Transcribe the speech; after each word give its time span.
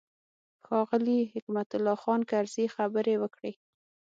ښاغلي 0.65 1.19
حکمت 1.33 1.69
الله 1.77 1.97
خان 2.03 2.21
کرزي 2.31 2.65
خبرې 2.75 3.15
وکړې. 3.19 3.53